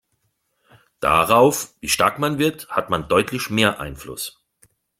Darauf, 0.99 1.75
wie 1.79 1.87
stark 1.87 2.17
man 2.17 2.39
wird, 2.39 2.67
hat 2.69 2.89
man 2.89 3.07
deutlich 3.07 3.51
mehr 3.51 3.79
Einfluss. 3.79 4.43